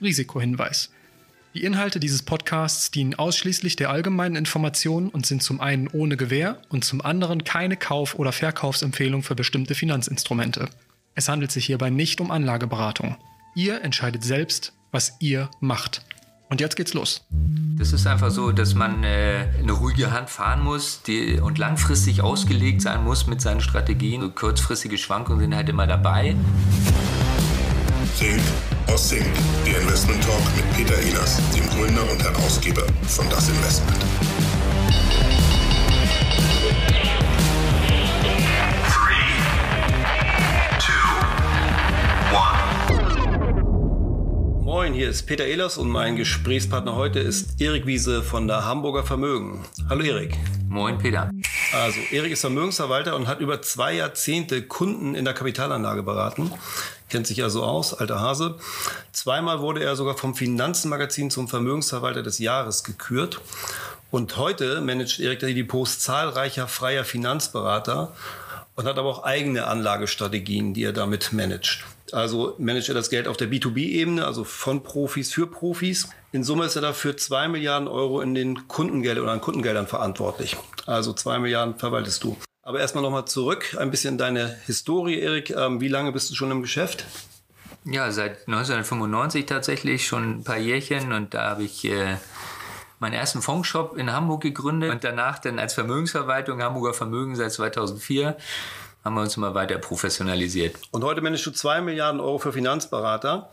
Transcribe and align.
Risikohinweis. 0.00 0.90
Die 1.54 1.64
Inhalte 1.64 1.98
dieses 1.98 2.22
Podcasts 2.22 2.90
dienen 2.90 3.14
ausschließlich 3.14 3.74
der 3.74 3.90
allgemeinen 3.90 4.36
Information 4.36 5.08
und 5.08 5.26
sind 5.26 5.42
zum 5.42 5.60
einen 5.60 5.88
ohne 5.88 6.16
Gewähr 6.16 6.60
und 6.68 6.84
zum 6.84 7.00
anderen 7.00 7.42
keine 7.42 7.76
Kauf- 7.76 8.14
oder 8.16 8.32
Verkaufsempfehlung 8.32 9.22
für 9.22 9.34
bestimmte 9.34 9.74
Finanzinstrumente. 9.74 10.68
Es 11.14 11.28
handelt 11.28 11.50
sich 11.50 11.66
hierbei 11.66 11.90
nicht 11.90 12.20
um 12.20 12.30
Anlageberatung. 12.30 13.16
Ihr 13.54 13.82
entscheidet 13.82 14.22
selbst, 14.22 14.72
was 14.92 15.16
ihr 15.20 15.50
macht. 15.60 16.04
Und 16.50 16.60
jetzt 16.60 16.76
geht's 16.76 16.94
los. 16.94 17.26
Das 17.76 17.92
ist 17.92 18.06
einfach 18.06 18.30
so, 18.30 18.52
dass 18.52 18.74
man 18.74 19.02
äh, 19.04 19.48
eine 19.58 19.72
ruhige 19.72 20.12
Hand 20.12 20.30
fahren 20.30 20.62
muss 20.62 21.02
die, 21.02 21.40
und 21.40 21.58
langfristig 21.58 22.22
ausgelegt 22.22 22.82
sein 22.82 23.04
muss 23.04 23.26
mit 23.26 23.40
seinen 23.40 23.60
Strategien. 23.60 24.20
So 24.20 24.30
kurzfristige 24.30 24.96
Schwankungen 24.96 25.40
sind 25.40 25.56
halt 25.56 25.68
immer 25.68 25.86
dabei. 25.86 26.36
Think 28.18 28.42
aus 28.88 29.08
Think, 29.08 29.26
der 29.66 29.80
Investment 29.80 30.22
Talk 30.24 30.42
mit 30.56 30.76
Peter 30.76 30.98
Ehlers, 30.98 31.40
dem 31.54 31.68
Gründer 31.68 32.02
und 32.10 32.22
Herausgeber 32.22 32.84
von 33.06 33.28
Das 33.28 33.48
Investment. 33.48 33.98
Moin, 44.64 44.92
hier 44.92 45.08
ist 45.10 45.24
Peter 45.26 45.44
Ehlers 45.44 45.76
und 45.76 45.88
mein 45.88 46.16
Gesprächspartner 46.16 46.94
heute 46.94 47.18
ist 47.18 47.60
Erik 47.60 47.86
Wiese 47.86 48.22
von 48.22 48.46
der 48.46 48.64
Hamburger 48.64 49.04
Vermögen. 49.04 49.64
Hallo 49.88 50.02
Erik. 50.02 50.34
Moin 50.68 50.98
Peter. 50.98 51.30
Also 51.72 51.98
Erik 52.10 52.32
ist 52.32 52.40
Vermögensverwalter 52.40 53.16
und 53.16 53.26
hat 53.26 53.40
über 53.40 53.60
zwei 53.60 53.94
Jahrzehnte 53.94 54.62
Kunden 54.62 55.14
in 55.14 55.24
der 55.24 55.34
Kapitalanlage 55.34 56.02
beraten. 56.02 56.52
Kennt 57.08 57.26
sich 57.26 57.42
also 57.42 57.62
aus, 57.62 57.94
alter 57.94 58.20
Hase. 58.20 58.56
Zweimal 59.12 59.60
wurde 59.60 59.82
er 59.82 59.96
sogar 59.96 60.16
vom 60.16 60.34
Finanzenmagazin 60.34 61.30
zum 61.30 61.48
Vermögensverwalter 61.48 62.22
des 62.22 62.38
Jahres 62.38 62.84
gekürt. 62.84 63.40
Und 64.10 64.36
heute 64.36 64.80
managt 64.80 65.20
Erik 65.20 65.40
die 65.40 65.54
Depots 65.54 66.00
zahlreicher 66.00 66.68
freier 66.68 67.04
Finanzberater 67.04 68.14
und 68.74 68.86
hat 68.86 68.98
aber 68.98 69.08
auch 69.08 69.24
eigene 69.24 69.66
Anlagestrategien, 69.66 70.72
die 70.72 70.84
er 70.84 70.92
damit 70.92 71.32
managt. 71.32 71.84
Also 72.12 72.54
managt 72.58 72.88
er 72.88 72.94
das 72.94 73.10
Geld 73.10 73.26
auf 73.28 73.36
der 73.36 73.48
B2B-Ebene, 73.48 74.24
also 74.24 74.44
von 74.44 74.82
Profis 74.82 75.32
für 75.32 75.46
Profis. 75.46 76.08
In 76.32 76.44
Summe 76.44 76.64
ist 76.64 76.76
er 76.76 76.82
dafür 76.82 77.16
zwei 77.16 77.48
Milliarden 77.48 77.88
Euro 77.88 78.20
in 78.20 78.34
den 78.34 78.68
Kundengeldern 78.68 79.24
oder 79.24 79.32
an 79.32 79.40
Kundengeldern 79.40 79.86
verantwortlich. 79.86 80.56
Also 80.86 81.12
zwei 81.12 81.38
Milliarden 81.38 81.76
verwaltest 81.76 82.22
du. 82.24 82.36
Aber 82.68 82.80
erstmal 82.80 83.02
nochmal 83.02 83.24
zurück, 83.24 83.74
ein 83.78 83.90
bisschen 83.90 84.18
deine 84.18 84.54
Historie, 84.66 85.18
Erik. 85.18 85.48
Ähm, 85.48 85.80
wie 85.80 85.88
lange 85.88 86.12
bist 86.12 86.30
du 86.30 86.34
schon 86.34 86.50
im 86.50 86.60
Geschäft? 86.60 87.06
Ja, 87.86 88.12
seit 88.12 88.46
1995 88.46 89.46
tatsächlich, 89.46 90.06
schon 90.06 90.40
ein 90.40 90.44
paar 90.44 90.58
Jährchen. 90.58 91.14
Und 91.14 91.32
da 91.32 91.48
habe 91.48 91.62
ich 91.62 91.86
äh, 91.86 92.18
meinen 92.98 93.14
ersten 93.14 93.40
Fondsshop 93.40 93.96
in 93.96 94.12
Hamburg 94.12 94.42
gegründet 94.42 94.92
und 94.92 95.02
danach 95.02 95.38
dann 95.38 95.58
als 95.58 95.72
Vermögensverwaltung 95.72 96.62
Hamburger 96.62 96.92
Vermögen 96.92 97.36
seit 97.36 97.52
2004 97.52 98.36
haben 99.02 99.14
wir 99.14 99.22
uns 99.22 99.38
immer 99.38 99.54
weiter 99.54 99.78
professionalisiert. 99.78 100.76
Und 100.90 101.04
heute 101.04 101.22
managst 101.22 101.46
du 101.46 101.50
zwei 101.52 101.80
Milliarden 101.80 102.20
Euro 102.20 102.36
für 102.36 102.52
Finanzberater, 102.52 103.48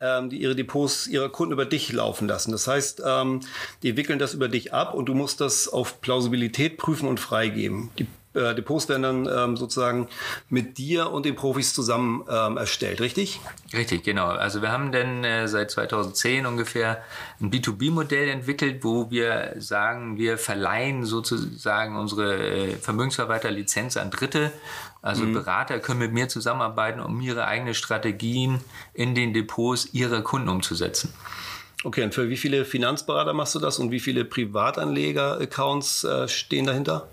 ähm, 0.00 0.28
die 0.28 0.42
ihre 0.42 0.54
Depots 0.54 1.06
ihrer 1.06 1.30
Kunden 1.30 1.54
über 1.54 1.64
dich 1.64 1.90
laufen 1.92 2.28
lassen. 2.28 2.52
Das 2.52 2.66
heißt, 2.66 3.00
ähm, 3.06 3.40
die 3.82 3.96
wickeln 3.96 4.18
das 4.18 4.34
über 4.34 4.48
dich 4.48 4.74
ab 4.74 4.92
und 4.92 5.06
du 5.06 5.14
musst 5.14 5.40
das 5.40 5.66
auf 5.66 6.02
Plausibilität 6.02 6.76
prüfen 6.76 7.08
und 7.08 7.20
freigeben. 7.20 7.88
Die 7.98 8.06
äh, 8.32 8.54
Depots 8.54 8.88
werden 8.88 9.02
dann 9.02 9.28
ähm, 9.50 9.56
sozusagen 9.56 10.08
mit 10.48 10.78
dir 10.78 11.10
und 11.10 11.26
den 11.26 11.34
Profis 11.34 11.74
zusammen 11.74 12.24
ähm, 12.30 12.56
erstellt, 12.56 13.00
richtig? 13.00 13.40
Richtig, 13.72 14.04
genau. 14.04 14.28
Also 14.28 14.62
wir 14.62 14.70
haben 14.70 14.92
dann 14.92 15.24
äh, 15.24 15.48
seit 15.48 15.72
2010 15.72 16.46
ungefähr 16.46 17.02
ein 17.40 17.50
B2B-Modell 17.50 18.28
entwickelt, 18.28 18.84
wo 18.84 19.10
wir 19.10 19.54
sagen, 19.58 20.16
wir 20.16 20.38
verleihen 20.38 21.04
sozusagen 21.04 21.96
unsere 21.96 22.36
äh, 22.36 22.76
Vermögensverwalter-Lizenz 22.76 23.96
an 23.96 24.10
Dritte. 24.10 24.52
Also 25.02 25.24
mhm. 25.24 25.32
Berater 25.32 25.80
können 25.80 25.98
mit 25.98 26.12
mir 26.12 26.28
zusammenarbeiten, 26.28 27.00
um 27.00 27.20
ihre 27.20 27.46
eigenen 27.46 27.74
Strategien 27.74 28.60
in 28.94 29.14
den 29.14 29.32
Depots 29.32 29.88
ihrer 29.92 30.22
Kunden 30.22 30.48
umzusetzen. 30.48 31.12
Okay, 31.82 32.04
und 32.04 32.14
für 32.14 32.28
wie 32.28 32.36
viele 32.36 32.64
Finanzberater 32.64 33.32
machst 33.32 33.54
du 33.54 33.58
das 33.58 33.78
und 33.78 33.90
wie 33.90 34.00
viele 34.00 34.24
Privatanleger-Accounts 34.24 36.04
äh, 36.04 36.28
stehen 36.28 36.66
dahinter? 36.66 37.08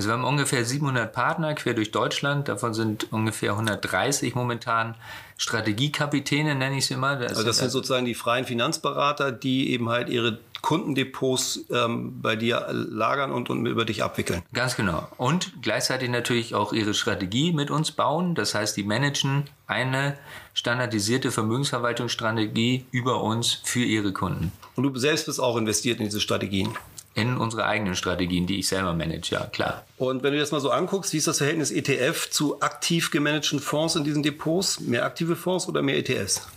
Also 0.00 0.08
wir 0.08 0.14
haben 0.14 0.24
ungefähr 0.24 0.64
700 0.64 1.12
Partner 1.12 1.52
quer 1.52 1.74
durch 1.74 1.90
Deutschland. 1.90 2.48
Davon 2.48 2.72
sind 2.72 3.12
ungefähr 3.12 3.52
130 3.52 4.34
momentan 4.34 4.94
Strategiekapitäne, 5.36 6.54
nenne 6.54 6.78
ich 6.78 6.86
sie 6.86 6.94
immer. 6.94 7.16
Das 7.16 7.32
also 7.32 7.44
das 7.44 7.58
sind 7.58 7.68
sozusagen 7.68 8.06
die 8.06 8.14
freien 8.14 8.46
Finanzberater, 8.46 9.30
die 9.30 9.70
eben 9.70 9.90
halt 9.90 10.08
ihre 10.08 10.38
Kundendepots 10.62 11.66
ähm, 11.70 12.22
bei 12.22 12.34
dir 12.34 12.66
lagern 12.70 13.30
und, 13.30 13.50
und 13.50 13.66
über 13.66 13.84
dich 13.84 14.02
abwickeln. 14.02 14.40
Ganz 14.54 14.74
genau. 14.74 15.06
Und 15.18 15.52
gleichzeitig 15.60 16.08
natürlich 16.08 16.54
auch 16.54 16.72
ihre 16.72 16.94
Strategie 16.94 17.52
mit 17.52 17.70
uns 17.70 17.92
bauen. 17.92 18.34
Das 18.34 18.54
heißt, 18.54 18.78
die 18.78 18.84
managen 18.84 19.50
eine 19.66 20.16
standardisierte 20.54 21.30
Vermögensverwaltungsstrategie 21.30 22.86
über 22.90 23.22
uns 23.22 23.60
für 23.64 23.84
ihre 23.84 24.14
Kunden. 24.14 24.50
Und 24.76 24.84
du 24.84 24.98
selbst 24.98 25.26
bist 25.26 25.40
auch 25.40 25.58
investiert 25.58 25.98
in 25.98 26.06
diese 26.06 26.20
Strategien 26.20 26.70
in 27.14 27.36
unsere 27.36 27.66
eigenen 27.66 27.96
Strategien, 27.96 28.46
die 28.46 28.58
ich 28.58 28.68
selber 28.68 28.94
manage, 28.94 29.30
ja, 29.32 29.46
klar. 29.46 29.84
Und 29.96 30.22
wenn 30.22 30.32
du 30.32 30.38
das 30.38 30.52
mal 30.52 30.60
so 30.60 30.70
anguckst, 30.70 31.12
wie 31.12 31.16
ist 31.16 31.26
das 31.26 31.38
Verhältnis 31.38 31.70
ETF 31.70 32.30
zu 32.30 32.60
aktiv 32.60 33.10
gemanagten 33.10 33.58
Fonds 33.58 33.96
in 33.96 34.04
diesen 34.04 34.22
Depots? 34.22 34.80
Mehr 34.80 35.04
aktive 35.04 35.36
Fonds 35.36 35.68
oder 35.68 35.82
mehr 35.82 35.98
ETFs? 35.98 36.48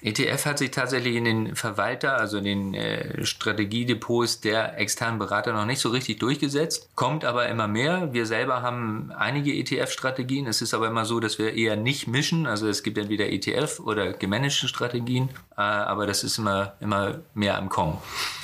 ETF 0.00 0.46
hat 0.46 0.58
sich 0.58 0.70
tatsächlich 0.70 1.16
in 1.16 1.24
den 1.24 1.56
Verwalter, 1.56 2.16
also 2.18 2.38
in 2.38 2.44
den 2.44 2.74
äh, 2.74 3.24
Strategiedepots 3.24 4.40
der 4.40 4.78
externen 4.78 5.18
Berater 5.18 5.52
noch 5.52 5.66
nicht 5.66 5.80
so 5.80 5.88
richtig 5.88 6.20
durchgesetzt, 6.20 6.88
kommt 6.94 7.24
aber 7.24 7.48
immer 7.48 7.66
mehr. 7.66 8.12
Wir 8.12 8.24
selber 8.24 8.62
haben 8.62 9.12
einige 9.16 9.52
ETF-Strategien. 9.52 10.46
Es 10.46 10.62
ist 10.62 10.72
aber 10.72 10.86
immer 10.86 11.04
so, 11.04 11.18
dass 11.18 11.38
wir 11.38 11.54
eher 11.54 11.74
nicht 11.74 12.06
mischen. 12.06 12.46
Also 12.46 12.68
es 12.68 12.84
gibt 12.84 12.96
entweder 12.96 13.28
ETF 13.28 13.80
oder 13.80 14.12
gemanagte 14.12 14.68
Strategien, 14.68 15.30
äh, 15.56 15.62
aber 15.62 16.06
das 16.06 16.22
ist 16.22 16.38
immer, 16.38 16.74
immer 16.80 17.18
mehr 17.34 17.58
am 17.58 17.68
Kommen. 17.68 17.98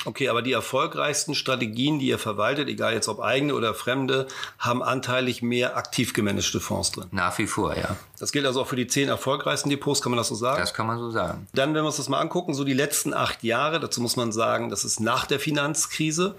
Okay, 0.04 0.28
aber 0.28 0.42
die 0.42 0.52
erfolgreichsten 0.52 1.36
Strategien, 1.36 2.00
die 2.00 2.08
ihr 2.08 2.18
verwaltet, 2.18 2.68
egal 2.68 2.94
jetzt 2.94 3.08
ob 3.08 3.20
eigene 3.20 3.54
oder 3.54 3.74
fremde, 3.74 4.26
haben 4.58 4.82
anteilig 4.82 5.40
mehr 5.40 5.76
aktiv 5.76 6.14
gemanagte 6.14 6.58
Fonds 6.58 6.90
drin. 6.90 7.06
Nach 7.12 7.38
wie 7.38 7.46
vor, 7.46 7.76
ja. 7.76 7.96
Das 8.24 8.32
gilt 8.32 8.46
also 8.46 8.62
auch 8.62 8.66
für 8.66 8.76
die 8.76 8.86
zehn 8.86 9.10
erfolgreichsten 9.10 9.68
Depots, 9.68 10.00
kann 10.00 10.10
man 10.10 10.16
das 10.16 10.28
so 10.28 10.34
sagen? 10.34 10.58
Das 10.58 10.72
kann 10.72 10.86
man 10.86 10.98
so 10.98 11.10
sagen. 11.10 11.46
Dann, 11.52 11.74
wenn 11.74 11.82
wir 11.82 11.88
uns 11.88 11.98
das 11.98 12.08
mal 12.08 12.20
angucken, 12.20 12.54
so 12.54 12.64
die 12.64 12.72
letzten 12.72 13.12
acht 13.12 13.44
Jahre, 13.44 13.80
dazu 13.80 14.00
muss 14.00 14.16
man 14.16 14.32
sagen, 14.32 14.70
das 14.70 14.82
ist 14.82 14.98
nach 14.98 15.26
der 15.26 15.38
Finanzkrise. 15.38 16.34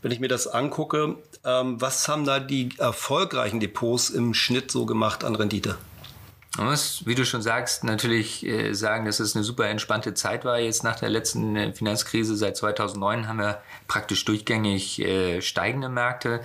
Wenn 0.00 0.12
ich 0.12 0.20
mir 0.20 0.28
das 0.28 0.46
angucke, 0.46 1.16
ähm, 1.44 1.80
was 1.80 2.06
haben 2.06 2.24
da 2.24 2.38
die 2.38 2.68
erfolgreichen 2.78 3.58
Depots 3.58 4.10
im 4.10 4.32
Schnitt 4.32 4.70
so 4.70 4.86
gemacht 4.86 5.24
an 5.24 5.34
Rendite? 5.34 5.76
Man 6.56 6.68
muss, 6.68 7.02
wie 7.04 7.16
du 7.16 7.26
schon 7.26 7.42
sagst, 7.42 7.82
natürlich 7.82 8.46
äh, 8.46 8.72
sagen, 8.74 9.04
dass 9.04 9.18
es 9.18 9.34
eine 9.34 9.42
super 9.42 9.66
entspannte 9.66 10.14
Zeit 10.14 10.44
war. 10.44 10.60
Jetzt 10.60 10.84
nach 10.84 11.00
der 11.00 11.10
letzten 11.10 11.56
äh, 11.56 11.72
Finanzkrise 11.72 12.36
seit 12.36 12.56
2009 12.56 13.26
haben 13.26 13.38
wir 13.38 13.60
praktisch 13.88 14.24
durchgängig 14.24 15.00
äh, 15.00 15.42
steigende 15.42 15.88
Märkte. 15.88 16.42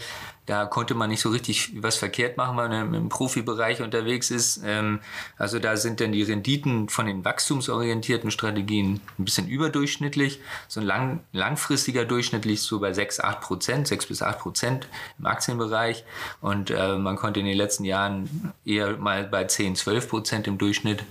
Da 0.50 0.66
konnte 0.66 0.96
man 0.96 1.12
nicht 1.12 1.22
so 1.22 1.30
richtig 1.30 1.80
was 1.80 1.96
verkehrt 1.96 2.36
machen, 2.36 2.58
wenn 2.58 2.72
man 2.72 2.94
im 2.96 3.10
Profibereich 3.10 3.84
unterwegs 3.84 4.32
ist. 4.32 4.60
Ähm, 4.66 5.00
also 5.38 5.60
da 5.60 5.78
sind 5.78 6.02
dann 6.02 6.12
die 6.12 6.24
Renditen 6.24 6.90
von 6.90 7.06
den 7.06 7.24
wachstumsorientierten 7.24 8.32
Strategien 8.32 9.00
ein 9.20 9.26
bisschen 9.26 9.48
überdurchschnittlich. 9.48 10.40
So 10.68 10.80
ein 10.80 10.88
lang, 10.88 11.20
langfristiger 11.34 12.04
Durchschnitt 12.04 12.46
liegt 12.46 12.62
so 12.62 12.80
bei 12.80 12.94
6, 12.94 13.20
8 13.20 13.42
Prozent, 13.42 13.88
6 13.90 14.08
bis 14.08 14.24
8 14.24 14.40
Prozent 14.40 14.88
im 15.20 15.28
Aktienbereich. 15.28 16.04
Und 16.42 16.72
äh, 16.72 16.98
man 16.98 17.16
konnte 17.16 17.42
in 17.42 17.46
den 17.46 17.56
letzten 17.56 17.86
Jahren 17.86 18.52
eher 18.66 18.98
mal 18.98 19.26
bei 19.26 19.44
10, 19.44 19.76
12 19.76 20.10
Prozent 20.10 20.48
im 20.48 20.58
Durchschnitt 20.58 21.04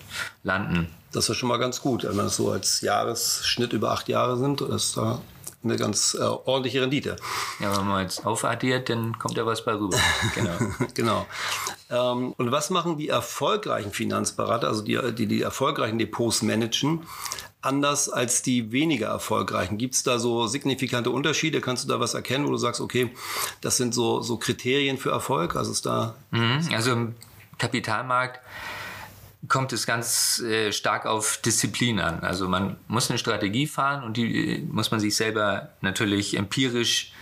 landen. 0.42 0.88
Das 1.12 1.28
ist 1.28 1.36
schon 1.36 1.48
mal 1.48 1.60
ganz 1.60 1.80
gut, 1.80 2.02
wenn 2.02 2.16
man 2.16 2.24
das 2.24 2.34
so 2.34 2.50
als 2.50 2.80
Jahresschnitt 2.80 3.72
über 3.72 3.92
acht 3.92 4.08
Jahre 4.08 4.36
sind. 4.36 4.62
Ist 4.62 4.96
da 4.96 5.22
eine 5.64 5.76
ganz 5.76 6.14
äh, 6.14 6.22
ordentliche 6.22 6.82
Rendite. 6.82 7.16
Ja, 7.60 7.76
wenn 7.76 7.86
man 7.86 8.02
jetzt 8.02 8.24
aufaddiert, 8.24 8.88
dann 8.88 9.18
kommt 9.18 9.36
ja 9.36 9.44
was 9.44 9.64
bei 9.64 9.74
rüber. 9.74 9.98
Genau. 10.34 10.56
genau. 10.94 11.26
Ähm, 11.90 12.32
und 12.36 12.52
was 12.52 12.70
machen 12.70 12.96
die 12.98 13.08
erfolgreichen 13.08 13.92
Finanzberater, 13.92 14.68
also 14.68 14.82
die, 14.82 14.98
die 15.14 15.26
die 15.26 15.42
erfolgreichen 15.42 15.98
Depots 15.98 16.42
managen, 16.42 17.02
anders 17.60 18.08
als 18.08 18.42
die 18.42 18.70
weniger 18.70 19.08
erfolgreichen? 19.08 19.78
Gibt 19.78 19.94
es 19.94 20.02
da 20.02 20.18
so 20.18 20.46
signifikante 20.46 21.10
Unterschiede? 21.10 21.60
Kannst 21.60 21.84
du 21.84 21.88
da 21.88 21.98
was 21.98 22.14
erkennen, 22.14 22.46
wo 22.46 22.50
du 22.50 22.56
sagst, 22.56 22.80
okay, 22.80 23.10
das 23.60 23.76
sind 23.76 23.94
so, 23.94 24.20
so 24.20 24.36
Kriterien 24.36 24.96
für 24.96 25.10
Erfolg? 25.10 25.56
Also 25.56 25.72
ist 25.72 25.86
da. 25.86 26.14
Mhm, 26.30 26.68
also 26.72 26.92
im 26.92 27.14
Kapitalmarkt 27.58 28.40
kommt 29.46 29.72
es 29.72 29.86
ganz 29.86 30.40
äh, 30.40 30.72
stark 30.72 31.06
auf 31.06 31.38
Disziplin 31.38 32.00
an. 32.00 32.20
Also 32.20 32.48
man 32.48 32.76
muss 32.88 33.08
eine 33.08 33.18
Strategie 33.18 33.66
fahren 33.66 34.02
und 34.02 34.16
die 34.16 34.56
äh, 34.56 34.62
muss 34.62 34.90
man 34.90 34.98
sich 34.98 35.14
selber 35.14 35.70
natürlich 35.80 36.36
empirisch 36.36 37.12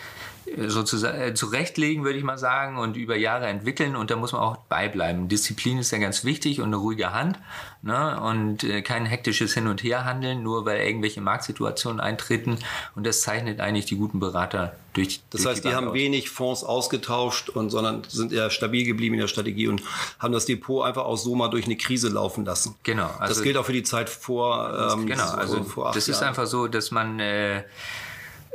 sozusagen 0.69 1.20
äh, 1.20 1.34
zurechtlegen, 1.34 2.04
würde 2.04 2.19
ich 2.19 2.25
mal 2.25 2.38
sagen, 2.38 2.78
und 2.78 2.96
über 2.96 3.16
Jahre 3.16 3.46
entwickeln. 3.46 3.96
Und 3.96 4.10
da 4.10 4.16
muss 4.16 4.32
man 4.32 4.40
auch 4.40 4.56
beibleiben. 4.56 5.28
Disziplin 5.28 5.78
ist 5.78 5.90
ja 5.90 5.98
ganz 5.98 6.25
wichtig 6.25 6.60
und 6.60 6.66
eine 6.66 6.76
ruhige 6.76 7.12
Hand. 7.12 7.38
Ne? 7.82 8.20
Und 8.20 8.64
äh, 8.64 8.82
kein 8.82 9.06
hektisches 9.06 9.54
Hin- 9.54 9.66
und 9.66 9.82
Herhandeln, 9.82 10.43
nur 10.43 10.64
weil 10.64 10.81
irgendwelche 10.81 11.20
Marktsituationen 11.20 12.00
eintreten. 12.00 12.58
Und 12.94 13.06
das 13.06 13.22
zeichnet 13.22 13.60
eigentlich 13.60 13.87
die 13.87 13.96
guten 13.96 14.20
Berater 14.20 14.76
durch. 14.93 15.20
Das 15.31 15.43
durch 15.43 15.54
heißt, 15.54 15.64
die, 15.64 15.69
die 15.69 15.75
haben 15.75 15.88
aus. 15.88 15.94
wenig 15.94 16.31
Fonds 16.31 16.64
ausgetauscht 16.64 17.48
und 17.48 17.70
sondern 17.70 18.02
sind 18.08 18.32
eher 18.32 18.50
stabil 18.50 18.84
geblieben 18.84 19.14
in 19.14 19.20
der 19.20 19.28
Strategie 19.28 19.69
und 19.69 19.82
haben 20.19 20.32
das 20.32 20.46
Depot 20.46 20.84
einfach 20.84 21.04
auch 21.04 21.16
so 21.16 21.34
mal 21.34 21.48
durch 21.48 21.66
eine 21.66 21.76
Krise 21.76 22.08
laufen 22.08 22.44
lassen. 22.44 22.76
Genau. 22.82 23.10
Also, 23.19 23.34
das 23.34 23.43
gilt 23.43 23.56
auch 23.56 23.66
für 23.66 23.72
die 23.72 23.82
Zeit 23.82 24.08
vor. 24.08 24.93
Ähm, 24.94 25.06
genau. 25.06 25.31
Also 25.31 25.62
vor 25.64 25.93
das 25.93 26.08
ist 26.08 26.20
Jahren. 26.20 26.28
einfach 26.28 26.46
so, 26.46 26.66
dass 26.66 26.90
man 26.90 27.20
äh, 27.20 27.64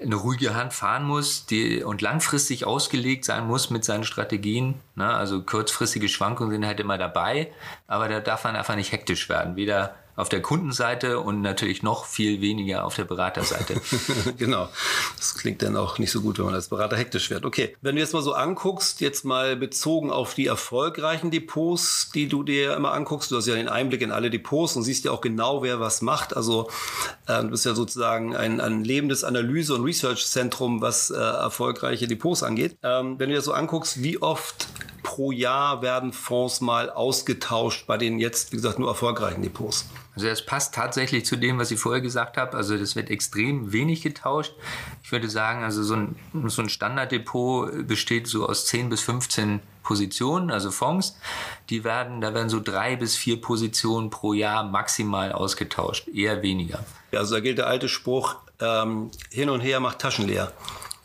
eine 0.02 0.16
ruhige 0.16 0.56
Hand 0.56 0.74
fahren 0.74 1.04
muss 1.04 1.46
die, 1.46 1.84
und 1.84 2.02
langfristig 2.02 2.66
ausgelegt 2.66 3.26
sein 3.26 3.48
muss 3.48 3.70
mit 3.70 3.84
seinen 3.84 4.04
Strategien. 4.04 4.76
Ne? 4.96 5.08
Also 5.08 5.42
kurzfristige 5.42 6.10
Schwankungen 6.10 6.52
sind 6.52 6.66
halt 6.66 6.80
immer 6.80 6.98
dabei, 6.98 7.52
aber 7.88 8.08
da 8.08 8.20
darf 8.20 8.44
man 8.44 8.56
einfach 8.56 8.76
nicht 8.76 8.92
hektisch 8.92 9.30
werden. 9.30 9.56
Weder 9.56 9.96
auf 10.16 10.30
der 10.30 10.42
Kundenseite 10.42 11.20
und 11.20 11.42
natürlich 11.42 11.84
noch 11.84 12.06
viel 12.06 12.42
weniger 12.42 12.86
auf 12.86 12.96
der 12.96 13.06
Beraterseite. 13.06 13.82
genau. 14.38 14.70
Das 15.18 15.36
klingt 15.36 15.62
dann 15.62 15.78
auch 15.78 15.98
nicht 16.00 16.12
so 16.12 16.22
gut, 16.22 16.38
wenn 16.38 16.46
man 16.46 16.54
als 16.54 16.68
Berater 16.68 16.98
hektisch 16.98 17.30
wird. 17.30 17.46
Okay, 17.46 17.76
wenn 17.82 17.96
du 17.96 18.02
jetzt 18.02 18.14
mal 18.14 18.22
so 18.22 18.34
anguckst, 18.34 19.02
jetzt 19.02 19.26
mal 19.26 19.56
bezogen 19.56 20.12
auf 20.12 20.34
die 20.34 20.48
erfolgreichen 20.48 21.32
Depots, 21.32 22.12
die 22.14 22.28
du 22.28 22.44
dir 22.44 22.76
immer 22.76 22.94
anguckst, 22.94 23.32
du 23.32 23.38
hast 23.38 23.48
ja 23.48 23.56
den 23.56 23.70
Einblick 23.70 24.02
in 24.02 24.12
alle 24.12 24.30
Depots 24.30 24.76
und 24.76 24.84
siehst 24.84 25.06
ja 25.06 25.12
auch 25.12 25.22
genau, 25.22 25.64
wer 25.64 25.80
was 25.80 26.02
macht. 26.02 26.36
Also 26.36 26.70
äh, 27.28 27.42
du 27.42 27.50
bist 27.50 27.66
ja 27.66 27.74
sozusagen 27.74 28.36
ein, 28.36 28.60
ein 28.60 28.84
lebendes 28.84 29.24
Analyse- 29.24 29.76
und 29.76 29.84
Research-Zentrum, 29.84 30.82
was 30.82 31.10
äh, 31.10 31.16
erfolgreiche 31.16 32.08
Depots 32.08 32.44
angeht. 32.44 32.78
Ähm, 32.84 33.20
wenn 33.20 33.30
du 33.30 33.36
dir 33.36 33.42
so 33.42 33.54
anguckst, 33.54 34.04
wie 34.04 34.22
oft 34.22 34.68
pro 35.04 35.32
Jahr 35.32 35.82
werden 35.82 36.14
Fonds 36.14 36.62
mal 36.62 36.90
ausgetauscht 36.90 37.88
bei 37.88 37.98
den 37.98 38.20
jetzt, 38.20 38.52
wie 38.52 38.58
gesagt, 38.58 38.80
nur 38.80 38.90
erfolgreichen 38.90 39.42
Depots? 39.42 39.86
Also 40.16 40.28
das 40.28 40.46
passt 40.46 40.76
tatsächlich 40.76 41.26
zu 41.26 41.38
dem, 41.38 41.58
was 41.58 41.72
ich 41.72 41.80
vorher 41.80 42.02
gesagt 42.02 42.38
habe. 42.38 42.58
Also 42.58 42.78
das 42.78 42.96
wird 42.96 43.10
extrem 43.10 43.72
wenig 43.72 44.02
getauscht. 44.02 44.54
Ich 45.04 45.12
würde 45.12 45.30
sagen, 45.30 45.64
also 45.64 45.84
so 45.84 45.96
ein, 45.96 46.16
so 46.48 46.62
ein 46.62 46.70
Standarddepot 46.70 47.88
besteht 47.88 48.28
so 48.28 48.48
aus 48.48 48.66
10 48.66 48.90
bis 48.90 49.02
15 49.02 49.62
Positionen, 49.84 50.52
also 50.52 50.70
Fonds. 50.72 51.18
Die 51.70 51.84
werden, 51.84 52.22
da 52.22 52.34
werden 52.34 52.50
so 52.50 52.60
drei 52.60 52.96
bis 52.96 53.16
vier 53.16 53.40
Positionen 53.40 54.10
pro 54.10 54.34
Jahr 54.34 54.64
maximal 54.64 55.32
ausgetauscht, 55.32 56.08
eher 56.10 56.42
weniger. 56.42 56.84
Ja, 57.12 57.20
also 57.20 57.36
da 57.36 57.42
gilt 57.42 57.58
der 57.58 57.68
alte 57.68 57.90
Spruch, 57.90 58.36
ähm, 58.60 59.12
hin 59.30 59.50
und 59.50 59.62
her 59.62 59.80
macht 59.80 60.00
Taschen 60.00 60.28
leer. 60.28 60.52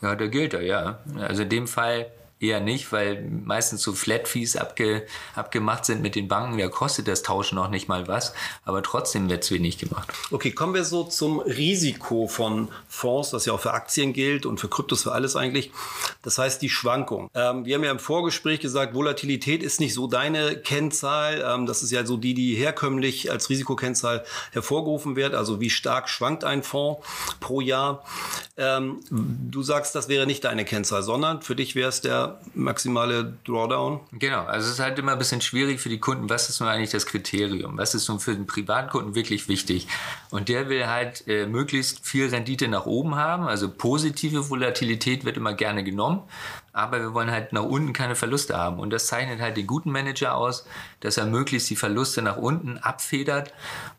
Ja, 0.01 0.15
der 0.15 0.27
gilt 0.27 0.53
er, 0.53 0.61
ja. 0.61 0.99
Also 1.19 1.43
in 1.43 1.49
dem 1.49 1.67
Fall 1.67 2.11
Eher 2.39 2.59
nicht, 2.59 2.91
weil 2.91 3.23
meistens 3.23 3.81
so 3.81 3.93
Flat-Fees 3.93 4.57
abge, 4.57 5.07
abgemacht 5.33 5.85
sind 5.85 6.03
mit 6.03 6.13
den 6.13 6.27
Banken. 6.27 6.59
Da 6.59 6.67
kostet 6.67 7.07
das 7.07 7.23
Tauschen 7.23 7.55
noch 7.55 7.69
nicht 7.69 7.87
mal 7.87 8.07
was, 8.07 8.33
aber 8.63 8.83
trotzdem 8.83 9.27
wird 9.27 9.43
es 9.43 9.51
wenig 9.51 9.79
gemacht. 9.79 10.13
Okay, 10.29 10.51
kommen 10.51 10.75
wir 10.75 10.83
so 10.83 11.03
zum 11.03 11.39
Risiko 11.39 12.27
von 12.27 12.67
Fonds, 12.87 13.31
das 13.31 13.47
ja 13.47 13.53
auch 13.53 13.59
für 13.59 13.73
Aktien 13.73 14.13
gilt 14.13 14.45
und 14.45 14.59
für 14.59 14.67
Kryptos, 14.67 15.01
für 15.01 15.13
alles 15.13 15.35
eigentlich. 15.35 15.71
Das 16.21 16.37
heißt 16.37 16.61
die 16.61 16.69
Schwankung. 16.69 17.31
Ähm, 17.33 17.65
wir 17.65 17.75
haben 17.75 17.83
ja 17.83 17.89
im 17.89 17.97
Vorgespräch 17.97 18.59
gesagt, 18.59 18.93
Volatilität 18.93 19.63
ist 19.63 19.79
nicht 19.79 19.95
so 19.95 20.05
deine 20.05 20.57
Kennzahl. 20.57 21.43
Ähm, 21.43 21.65
das 21.65 21.81
ist 21.81 21.91
ja 21.91 22.05
so 22.05 22.17
die, 22.17 22.35
die 22.35 22.53
herkömmlich 22.53 23.31
als 23.31 23.49
Risikokennzahl 23.49 24.23
hervorgerufen 24.51 25.15
wird. 25.15 25.33
Also 25.33 25.59
wie 25.59 25.71
stark 25.71 26.07
schwankt 26.07 26.43
ein 26.43 26.61
Fonds 26.61 27.01
pro 27.39 27.61
Jahr. 27.61 28.03
Ähm, 28.57 28.99
du 29.09 29.63
sagst, 29.63 29.95
das 29.95 30.07
wäre 30.07 30.27
nicht 30.27 30.43
deine 30.43 30.65
Kennzahl, 30.65 31.03
sondern 31.03 31.41
für 31.41 31.55
dich 31.55 31.75
wäre 31.75 31.89
es 31.89 32.01
der 32.01 32.26
maximale 32.53 33.33
Drawdown? 33.45 33.99
Genau, 34.11 34.43
also 34.43 34.67
es 34.67 34.73
ist 34.73 34.79
halt 34.79 34.99
immer 34.99 35.13
ein 35.13 35.17
bisschen 35.17 35.41
schwierig 35.41 35.79
für 35.79 35.89
die 35.89 35.99
Kunden, 35.99 36.29
was 36.29 36.49
ist 36.49 36.59
nun 36.59 36.69
eigentlich 36.69 36.91
das 36.91 37.05
Kriterium? 37.05 37.77
Was 37.77 37.95
ist 37.95 38.07
nun 38.09 38.19
für 38.19 38.33
den 38.33 38.47
Privatkunden 38.47 39.15
wirklich 39.15 39.47
wichtig? 39.47 39.87
Und 40.29 40.49
der 40.49 40.69
will 40.69 40.87
halt 40.87 41.27
äh, 41.27 41.45
möglichst 41.45 42.05
viel 42.05 42.29
Rendite 42.29 42.67
nach 42.67 42.85
oben 42.85 43.15
haben, 43.15 43.47
also 43.47 43.69
positive 43.69 44.49
Volatilität 44.49 45.25
wird 45.25 45.37
immer 45.37 45.53
gerne 45.53 45.83
genommen, 45.83 46.23
aber 46.77 46.99
wir 46.99 47.13
wollen 47.13 47.31
halt 47.31 47.53
nach 47.53 47.63
unten 47.63 47.91
keine 47.91 48.15
Verluste 48.15 48.55
haben. 48.55 48.79
Und 48.79 48.91
das 48.91 49.07
zeichnet 49.07 49.41
halt 49.41 49.57
den 49.57 49.65
guten 49.65 49.91
Manager 49.91 50.35
aus, 50.35 50.65
dass 50.99 51.17
er 51.17 51.25
möglichst 51.25 51.69
die 51.71 51.75
Verluste 51.75 52.21
nach 52.21 52.37
unten 52.37 52.77
abfedert. 52.77 53.51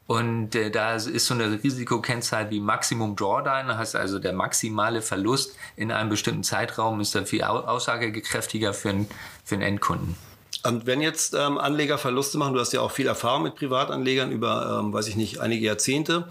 Und 0.06 0.54
äh, 0.54 0.70
da 0.70 0.94
ist 0.94 1.26
so 1.26 1.34
eine 1.34 1.62
Risikokennzahl 1.62 2.50
wie 2.50 2.60
Maximum 2.60 3.16
Drawdown, 3.16 3.68
das 3.68 3.78
heißt 3.78 3.96
also 3.96 4.18
der 4.20 4.32
maximale 4.32 5.02
Verlust 5.02 5.56
in 5.76 5.90
einem 5.90 6.08
bestimmten 6.08 6.44
Zeitraum 6.44 7.00
ist 7.00 7.14
da 7.14 7.24
viel 7.24 7.42
aussagekräftiger 7.42 8.72
für 8.72 8.90
einen, 8.90 9.08
für 9.44 9.56
Endkunden. 9.56 10.16
Und 10.64 10.86
wenn 10.86 11.00
jetzt 11.00 11.34
ähm, 11.34 11.58
Anleger 11.58 11.98
Verluste 11.98 12.38
machen, 12.38 12.54
du 12.54 12.60
hast 12.60 12.72
ja 12.72 12.80
auch 12.80 12.90
viel 12.90 13.06
Erfahrung 13.06 13.42
mit 13.42 13.56
Privatanlegern 13.56 14.30
über, 14.30 14.80
ähm, 14.80 14.92
weiß 14.92 15.08
ich 15.08 15.16
nicht, 15.16 15.40
einige 15.40 15.66
Jahrzehnte. 15.66 16.28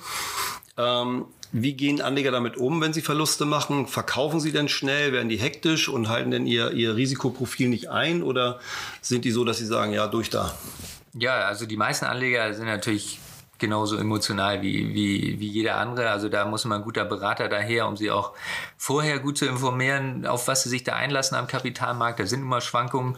Ähm, 0.78 1.26
wie 1.62 1.74
gehen 1.74 2.02
Anleger 2.02 2.32
damit 2.32 2.58
um, 2.58 2.82
wenn 2.82 2.94
sie 2.94 3.02
Verluste 3.02 3.46
machen? 3.46 3.88
Verkaufen 3.88 4.40
sie 4.40 4.52
denn 4.52 4.70
schnell? 4.70 5.14
Werden 5.14 5.30
die 5.30 5.38
hektisch 5.38 5.90
und 5.90 6.10
halten 6.10 6.32
denn 6.32 6.46
ihr, 6.46 6.72
ihr 6.72 6.96
Risikoprofil 6.96 7.70
nicht 7.70 7.90
ein? 7.90 8.24
Oder 8.24 8.60
sind 9.02 9.26
die 9.26 9.32
so, 9.32 9.46
dass 9.46 9.58
sie 9.58 9.66
sagen, 9.66 9.94
ja, 9.94 10.08
durch 10.08 10.30
da? 10.30 10.56
Ja, 11.14 11.46
also 11.48 11.66
die 11.66 11.78
meisten 11.78 12.06
Anleger 12.06 12.54
sind 12.54 12.68
natürlich 12.68 13.20
genauso 13.60 13.98
emotional 13.98 14.62
wie, 14.62 14.94
wie, 14.94 15.40
wie 15.40 15.48
jeder 15.48 15.78
andere. 15.78 16.10
Also 16.10 16.30
da 16.30 16.46
muss 16.46 16.66
man 16.66 16.80
ein 16.80 16.84
guter 16.84 17.06
Berater 17.06 17.50
daher, 17.50 17.88
um 17.88 17.98
sie 17.98 18.12
auch 18.12 18.34
vorher 18.78 19.20
gut 19.20 19.38
zu 19.38 19.46
informieren, 19.46 20.26
auf 20.26 20.48
was 20.48 20.64
sie 20.64 20.70
sich 20.70 20.84
da 20.84 20.94
einlassen 20.94 21.36
am 21.36 21.48
Kapitalmarkt. 21.48 22.20
Da 22.20 22.26
sind 22.26 22.42
immer 22.42 22.62
Schwankungen. 22.62 23.18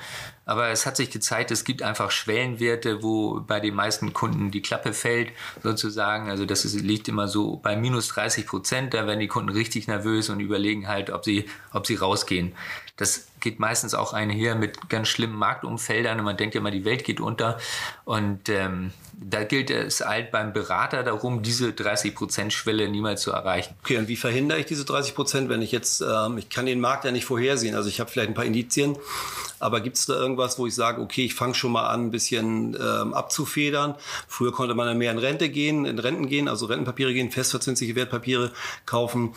Aber 0.50 0.70
es 0.70 0.88
hat 0.88 0.98
sich 0.98 1.12
gezeigt, 1.12 1.52
es 1.52 1.64
gibt 1.64 1.84
einfach 1.84 2.10
Schwellenwerte, 2.10 3.04
wo 3.04 3.40
bei 3.40 3.60
den 3.60 3.76
meisten 3.76 4.14
Kunden 4.14 4.50
die 4.50 4.64
Klappe 4.64 4.94
fällt, 4.94 5.32
sozusagen. 5.62 6.28
Also 6.28 6.48
das 6.48 6.66
ist, 6.66 6.74
liegt 6.82 7.08
immer 7.08 7.28
so 7.28 7.58
bei 7.58 7.76
minus 7.76 8.08
30 8.08 8.48
Prozent. 8.48 8.96
Da 8.96 9.06
werden 9.06 9.20
die 9.20 9.28
Kunden 9.28 9.50
richtig 9.50 9.88
nervös 9.88 10.28
und 10.30 10.40
überlegen 10.40 10.88
halt, 10.88 11.12
ob 11.12 11.24
sie, 11.24 11.46
ob 11.72 11.86
sie 11.86 11.98
rausgehen. 11.98 12.54
Das 12.98 13.28
geht 13.40 13.60
meistens 13.60 13.94
auch 13.94 14.12
einher 14.12 14.56
mit 14.56 14.90
ganz 14.90 15.08
schlimmen 15.08 15.36
Marktumfeldern 15.36 16.18
und 16.18 16.26
man 16.26 16.36
denkt 16.36 16.56
ja 16.56 16.62
immer, 16.62 16.72
die 16.72 16.84
Welt 16.84 17.04
geht 17.04 17.22
unter. 17.22 17.60
Und 18.04 18.50
ähm, 18.50 18.92
da 19.22 19.44
gilt 19.44 19.70
es 19.70 20.02
halt 20.02 20.32
beim 20.32 20.54
Berater 20.54 21.04
darum, 21.04 21.42
diese 21.42 21.70
30%-Schwelle 21.70 22.88
niemals 22.90 23.22
zu 23.22 23.32
erreichen. 23.32 23.76
Okay, 23.84 23.98
und 23.98 24.08
wie 24.08 24.16
verhindere 24.16 24.60
ich 24.60 24.66
diese 24.66 24.84
30% 24.84 25.50
wenn 25.50 25.62
ich 25.62 25.72
jetzt, 25.72 26.02
ähm, 26.02 26.38
ich 26.38 26.50
kann 26.50 26.66
den 26.66 26.80
Markt 26.80 27.06
ja 27.06 27.12
nicht 27.12 27.26
vorhersehen, 27.26 27.76
also 27.76 27.90
ich 27.90 28.00
habe 28.00 28.10
vielleicht 28.10 28.30
ein 28.30 28.34
paar 28.34 28.46
Indizien, 28.46 28.98
aber 29.60 29.82
gibt 29.82 29.98
es 29.98 30.06
da 30.06 30.14
irgendwas, 30.14 30.39
wo 30.60 30.68
ich 30.68 30.76
sage, 30.76 31.02
okay, 31.02 31.26
ich 31.26 31.36
fange 31.36 31.54
schon 31.54 31.72
mal 31.72 31.88
an, 31.88 32.08
ein 32.08 32.12
bisschen 32.12 32.76
ähm, 32.76 33.14
abzufedern? 33.14 33.96
Früher 34.28 34.52
konnte 34.52 34.76
man 34.76 34.88
dann 34.88 34.98
mehr 34.98 35.12
in 35.12 35.18
Rente 35.18 35.50
gehen, 35.50 35.86
in 35.86 36.00
Renten 36.00 36.28
gehen, 36.28 36.48
also 36.48 36.66
Rentenpapiere 36.66 37.14
gehen, 37.14 37.32
festverzinsliche 37.32 37.96
Wertpapiere 37.96 38.52
kaufen. 38.86 39.36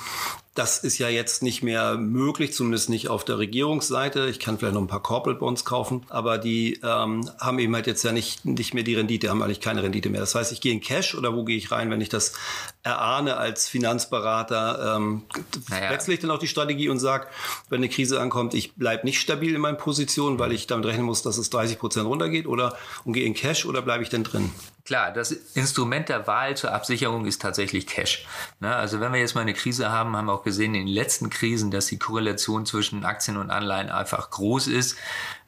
Das 0.54 0.78
ist 0.78 0.98
ja 0.98 1.08
jetzt 1.08 1.42
nicht 1.42 1.62
mehr 1.62 1.96
möglich, 1.96 2.52
zumindest 2.52 2.90
nicht 2.90 3.08
auf 3.08 3.24
der 3.24 3.38
Regierungsseite. 3.38 4.28
Ich 4.28 4.38
kann 4.38 4.58
vielleicht 4.58 4.74
noch 4.74 4.82
ein 4.82 4.86
paar 4.86 5.02
Corporate 5.02 5.40
Bonds 5.40 5.64
kaufen, 5.64 6.04
aber 6.10 6.36
die 6.36 6.78
ähm, 6.82 7.30
haben 7.38 7.58
eben 7.58 7.74
halt 7.74 7.86
jetzt 7.86 8.02
ja 8.02 8.12
nicht, 8.12 8.44
nicht 8.44 8.74
mehr 8.74 8.82
die 8.82 8.94
Rendite, 8.94 9.30
haben 9.30 9.42
eigentlich 9.42 9.62
keine 9.62 9.82
Rendite 9.82 10.10
mehr. 10.10 10.20
Das 10.20 10.34
heißt, 10.34 10.52
ich 10.52 10.60
gehe 10.60 10.72
in 10.72 10.82
Cash 10.82 11.14
oder 11.14 11.34
wo 11.34 11.44
gehe 11.44 11.56
ich 11.56 11.70
rein, 11.70 11.90
wenn 11.90 12.02
ich 12.02 12.10
das 12.10 12.34
erahne 12.82 13.38
als 13.38 13.66
Finanzberater? 13.66 14.96
Ähm, 14.96 15.22
naja. 15.70 15.90
Wechsle 15.90 16.12
ich 16.12 16.20
dann 16.20 16.30
auch 16.30 16.38
die 16.38 16.48
Strategie 16.48 16.90
und 16.90 16.98
sage, 16.98 17.28
wenn 17.70 17.78
eine 17.78 17.88
Krise 17.88 18.20
ankommt, 18.20 18.52
ich 18.52 18.74
bleibe 18.74 19.06
nicht 19.06 19.20
stabil 19.20 19.54
in 19.54 19.60
meinen 19.62 19.78
Positionen, 19.78 20.38
weil 20.38 20.52
ich 20.52 20.66
damit 20.66 20.84
rechnen 20.84 21.06
muss, 21.06 21.22
dass 21.22 21.38
es 21.38 21.48
30 21.48 21.78
Prozent 21.78 22.06
runtergeht 22.06 22.46
oder 22.46 22.76
und 23.04 23.14
gehe 23.14 23.24
in 23.24 23.32
Cash 23.32 23.64
oder 23.64 23.80
bleibe 23.80 24.02
ich 24.02 24.10
denn 24.10 24.22
drin? 24.22 24.50
Klar, 24.84 25.12
das 25.12 25.30
Instrument 25.30 26.08
der 26.08 26.26
Wahl 26.26 26.56
zur 26.56 26.72
Absicherung 26.72 27.24
ist 27.24 27.40
tatsächlich 27.40 27.86
Cash. 27.86 28.26
Ne? 28.58 28.74
Also 28.74 28.98
wenn 28.98 29.12
wir 29.12 29.20
jetzt 29.20 29.36
mal 29.36 29.42
eine 29.42 29.54
Krise 29.54 29.92
haben, 29.92 30.16
haben 30.16 30.26
wir 30.26 30.32
auch 30.32 30.42
gesehen 30.42 30.74
in 30.74 30.86
den 30.86 30.94
letzten 30.94 31.30
Krisen, 31.30 31.70
dass 31.70 31.86
die 31.86 31.98
Korrelation 31.98 32.66
zwischen 32.66 33.04
Aktien 33.04 33.36
und 33.36 33.50
Anleihen 33.50 33.90
einfach 33.90 34.30
groß 34.30 34.66
ist, 34.66 34.98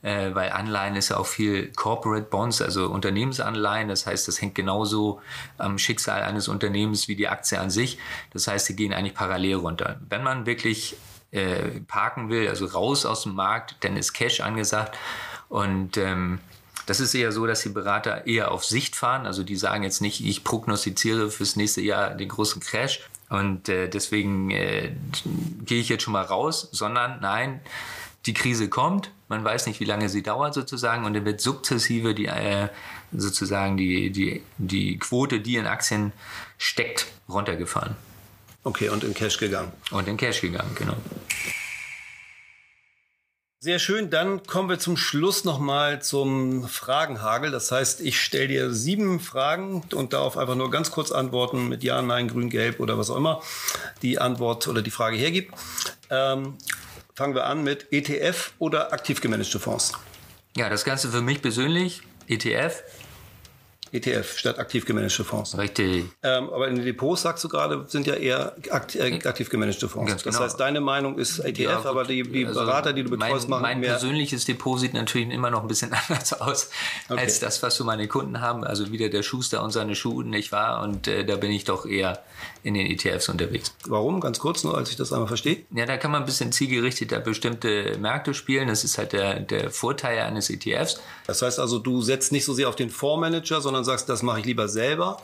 äh, 0.03 0.33
weil 0.35 0.53
Anleihen 0.53 0.95
ist 0.95 1.09
ja 1.09 1.17
auch 1.17 1.26
viel 1.26 1.73
Corporate 1.73 2.26
Bonds, 2.26 2.62
also 2.62 2.87
Unternehmensanleihen. 2.87 3.88
Das 3.88 4.07
heißt, 4.07 4.29
das 4.29 4.41
hängt 4.41 4.55
genauso 4.55 5.21
am 5.59 5.79
Schicksal 5.79 6.23
eines 6.23 6.47
Unternehmens 6.47 7.09
wie 7.09 7.17
die 7.17 7.26
Aktie 7.26 7.59
an 7.59 7.71
sich. 7.71 7.99
Das 8.33 8.47
heißt, 8.47 8.67
sie 8.67 8.76
gehen 8.76 8.93
eigentlich 8.93 9.14
parallel 9.14 9.57
runter. 9.57 10.00
Wenn 10.09 10.23
man 10.23 10.47
wirklich 10.47 10.97
äh, 11.33 11.81
parken 11.88 12.29
will, 12.29 12.49
also 12.49 12.67
raus 12.67 13.05
aus 13.05 13.25
dem 13.25 13.35
Markt, 13.35 13.76
dann 13.81 13.97
ist 13.97 14.12
Cash 14.12 14.41
angesagt 14.41 14.97
und 15.49 15.97
ähm, 15.97 16.38
das 16.87 17.00
ist 17.00 17.14
eher 17.14 17.33
so, 17.33 17.47
dass 17.47 17.62
die 17.62 17.71
Berater 17.71 18.26
eher 18.26 18.50
auf 18.50 18.64
Sicht 18.64 18.97
fahren. 18.97 19.26
Also 19.26 19.43
die 19.43 19.57
sagen 19.57 19.83
jetzt 19.83 20.00
nicht, 20.00 20.25
ich 20.25 20.45
prognostiziere 20.45 21.31
fürs 21.31 21.57
nächste 21.57 21.81
Jahr 21.81 22.11
den 22.11 22.29
großen 22.29 22.61
Crash 22.61 23.00
und 23.29 23.69
äh, 23.69 23.88
deswegen 23.88 24.50
äh, 24.50 24.93
gehe 25.64 25.81
ich 25.81 25.88
jetzt 25.88 26.03
schon 26.03 26.12
mal 26.12 26.23
raus, 26.23 26.69
sondern 26.73 27.21
nein, 27.21 27.61
die 28.26 28.35
Krise 28.35 28.69
kommt, 28.69 29.11
man 29.29 29.45
weiß 29.45 29.67
nicht, 29.67 29.81
wie 29.81 29.85
lange 29.85 30.09
sie 30.09 30.23
dauert 30.23 30.55
sozusagen 30.55 31.05
und 31.05 31.14
dann 31.14 31.25
wird 31.25 31.41
sukzessive 31.41 32.14
die 32.14 32.26
äh, 32.26 32.69
sozusagen 33.12 33.76
die, 33.76 34.11
die, 34.11 34.43
die 34.59 34.99
Quote, 34.99 35.41
die 35.41 35.57
in 35.57 35.67
Aktien 35.67 36.12
steckt, 36.59 37.07
runtergefahren. 37.29 37.97
Okay, 38.62 38.88
und 38.88 39.05
in 39.05 39.12
Cash 39.12 39.38
gegangen. 39.38 39.73
Und 39.91 40.09
in 40.09 40.17
Cash 40.17 40.41
gegangen, 40.41 40.75
genau. 40.75 40.97
Sehr 43.64 43.78
schön, 43.78 44.11
dann 44.11 44.47
kommen 44.47 44.68
wir 44.68 44.78
zum 44.78 44.99
Schluss 44.99 45.44
nochmal 45.44 46.02
zum 46.02 46.68
Fragenhagel. 46.68 47.50
Das 47.50 47.73
heißt, 47.73 48.02
ich 48.02 48.21
stelle 48.21 48.49
dir 48.49 48.75
sieben 48.75 49.21
Fragen 49.21 49.83
und 49.94 50.12
darauf 50.12 50.37
einfach 50.37 50.54
nur 50.54 50.71
ganz 50.71 50.90
kurz 50.90 51.11
antworten 51.11 51.71
mit 51.71 51.83
Ja, 51.83 52.02
Nein, 52.02 52.28
Grün, 52.28 52.50
Gelb 52.50 52.78
oder 52.78 52.99
was 52.99 53.09
auch 53.09 53.16
immer 53.16 53.40
die 54.02 54.18
Antwort 54.18 54.68
oder 54.68 54.83
die 54.83 54.90
Frage 54.90 55.16
hergibt. 55.16 55.54
Ähm, 56.11 56.59
fangen 57.14 57.35
wir 57.35 57.47
an 57.47 57.64
mit 57.64 57.90
ETF 57.90 58.52
oder 58.59 58.92
aktiv 58.92 59.23
gemanagte 59.23 59.59
Fonds. 59.59 59.92
Ja, 60.59 60.68
das 60.68 60.85
Ganze 60.85 61.09
für 61.09 61.23
mich 61.23 61.40
persönlich, 61.40 62.02
ETF, 62.28 62.83
ETF 63.94 64.38
statt 64.38 64.58
aktiv 64.58 64.84
gemanagte 64.86 65.22
Fonds. 65.24 65.56
Richtig. 65.56 66.04
Ähm, 66.22 66.50
aber 66.50 66.68
in 66.68 66.76
den 66.76 66.84
Depots, 66.84 67.22
sagst 67.22 67.44
du 67.44 67.48
gerade, 67.48 67.84
sind 67.88 68.06
ja 68.06 68.14
eher 68.14 68.54
akt 68.70 68.96
äh, 68.96 69.20
aktiv 69.24 69.48
gemanagte 69.50 69.88
Fonds. 69.88 70.10
Ganz 70.10 70.22
Das 70.24 70.34
genau. 70.34 70.44
heißt, 70.44 70.58
deine 70.58 70.80
Meinung 70.80 71.18
ist 71.18 71.38
ETF, 71.38 71.58
Ja, 71.60 71.84
aber 71.84 72.04
die, 72.04 72.22
die 72.24 72.46
Also 72.46 72.60
Berater, 72.60 72.92
die 72.92 73.04
du 73.04 73.10
betreust, 73.10 73.48
mein, 73.48 73.50
machen 73.50 73.62
Mein 73.62 73.80
mehr. 73.80 73.90
persönliches 73.90 74.44
Depot 74.44 74.78
sieht 74.80 74.94
natürlich 74.94 75.30
immer 75.30 75.50
noch 75.50 75.62
ein 75.62 75.68
bisschen 75.68 75.92
anders 76.08 76.32
aus 76.40 76.70
Okay. 77.08 77.20
als 77.20 77.38
das, 77.40 77.62
was 77.62 77.76
so 77.76 77.84
meine 77.84 78.08
Kunden 78.08 78.40
haben. 78.40 78.64
Also 78.64 78.90
wieder 78.90 79.08
der 79.08 79.22
Schuster 79.22 79.62
und 79.62 79.70
seine 79.70 79.94
Schuhe, 79.94 80.24
nicht 80.24 80.52
wahr? 80.52 80.82
Und 80.82 81.06
äh, 81.06 81.24
da 81.24 81.36
bin 81.36 81.50
ich 81.50 81.64
doch 81.64 81.86
eher 81.86 82.22
in 82.62 82.74
den 82.74 82.86
ETFs 82.86 83.28
unterwegs. 83.28 83.74
Warum? 83.86 84.20
Ganz 84.20 84.38
kurz, 84.38 84.64
nur 84.64 84.76
als 84.76 84.90
ich 84.90 84.96
das 84.96 85.12
einmal 85.12 85.28
verstehe. 85.28 85.58
Ja, 85.74 85.86
da 85.86 85.96
kann 85.98 86.10
man 86.10 86.22
ein 86.22 86.26
bisschen 86.26 86.50
zielgerichteter 86.50 87.20
bestimmte 87.20 87.96
Märkte 87.98 88.34
spielen. 88.34 88.68
Das 88.68 88.84
ist 88.84 88.98
halt 88.98 89.12
der, 89.12 89.40
der 89.40 89.70
Vorteil 89.70 90.18
eines 90.20 90.50
ETFs. 90.50 91.00
Das 91.26 91.42
heißt 91.42 91.58
also, 91.60 91.78
du 91.78 92.00
setzt 92.02 92.32
nicht 92.32 92.44
so 92.44 92.54
sehr 92.54 92.68
auf 92.68 92.76
den 92.76 92.90
Fondsmanager, 92.90 93.60
sondern 93.60 93.84
sagst, 93.85 94.09
das 94.09 94.23
mache 94.23 94.41
ich 94.41 94.47
lieber 94.47 94.69
selber. 94.69 95.19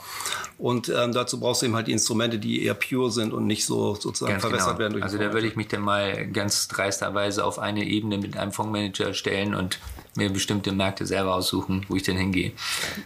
Und 0.59 0.88
ähm, 0.88 1.12
dazu 1.12 1.40
brauchst 1.40 1.62
du 1.62 1.67
eben 1.67 1.75
halt 1.76 1.87
die 1.87 1.93
Instrumente, 1.93 2.38
die 2.38 2.64
eher 2.64 2.75
pure 2.75 3.11
sind 3.11 3.33
und 3.33 3.47
nicht 3.47 3.64
so 3.67 3.95
sozusagen 3.95 4.33
Ganz 4.33 4.43
verwässert 4.43 4.69
genau. 4.69 4.79
werden 4.79 4.93
durch 4.95 5.05
Also 5.05 5.19
da 5.19 5.33
würde 5.33 5.47
ich 5.47 5.57
mich 5.57 5.69
dann 5.69 5.81
mal 5.81 6.26
ganz 6.29 6.69
dreisterweise 6.69 7.45
auf 7.45 7.59
eine 7.59 7.85
Ebene 7.85 8.19
mit 8.19 8.37
einem 8.37 8.52
Fondsmanager 8.52 9.14
stellen 9.14 9.55
und 9.55 9.79
mir 10.17 10.29
bestimmte 10.31 10.73
Märkte 10.73 11.07
selber 11.07 11.35
aussuchen, 11.35 11.87
wo 11.88 11.97
ich 11.97 12.02
denn 12.02 12.17
hingehe. 12.17 12.52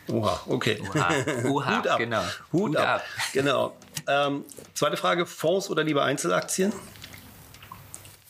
Oha, 0.09 0.41
okay. 0.47 0.81
Oha, 0.95 1.09
Oha, 1.49 1.77
Hut 1.79 1.87
ab. 1.89 1.99
genau. 1.99 2.23
Hut, 2.53 2.71
Hut 2.71 2.77
ab. 2.77 2.89
ab. 2.97 3.03
Genau. 3.33 3.77
Ähm, 4.09 4.45
zweite 4.75 4.97
Frage, 4.97 5.27
Fonds 5.27 5.69
oder 5.71 5.85
lieber 5.85 6.03
Einzelaktien? 6.05 6.73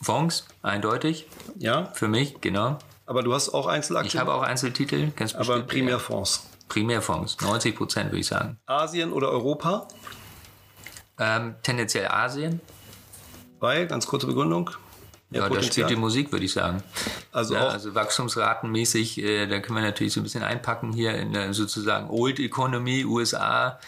Fonds, 0.01 0.45
eindeutig, 0.61 1.25
Ja, 1.57 1.85
für 1.93 2.07
mich, 2.07 2.39
genau. 2.41 2.77
aber 3.07 3.23
du 3.23 3.33
hast 3.33 3.49
auch 3.49 3.65
Ich 3.67 3.71
Einzelaktien, 3.73 4.19
habe 4.19 4.33
auch 4.33 4.41
Einzeltitel, 4.43 5.11
ganz 5.15 5.33
aber 5.33 5.45
bestimmt. 5.45 5.67
Primärfonds. 5.67 6.43
Primärfonds, 6.67 7.39
90 7.41 7.75
Prozent 7.75 8.11
würde 8.11 8.19
ich 8.19 8.27
sagen. 8.27 8.59
Asien 8.65 9.13
oder 9.13 9.29
Europa? 9.29 9.87
Ähm, 11.19 11.55
tendenziell 11.63 12.07
Asien. 12.07 12.61
Weil, 13.59 13.87
ganz 13.87 14.05
kurze 14.07 14.27
Begründung. 14.27 14.71
Ja, 15.31 15.41
da 15.41 15.47
Potenzial. 15.47 15.71
spielt 15.71 15.89
die 15.89 15.95
Musik, 15.95 16.31
würde 16.31 16.45
ich 16.45 16.53
sagen. 16.53 16.83
Also 17.31 17.55
ja, 17.55 17.67
also 17.67 17.95
wachstumsratenmäßig, 17.95 19.17
äh, 19.17 19.47
da 19.47 19.59
können 19.59 19.77
wir 19.77 19.83
natürlich 19.83 20.13
so 20.13 20.19
ein 20.19 20.23
bisschen 20.23 20.43
einpacken 20.43 20.93
hier 20.93 21.15
in 21.15 21.33
der 21.33 21.53
sozusagen 21.53 22.09
Old 22.09 22.39
Economy, 22.39 23.05
USA, 23.05 23.79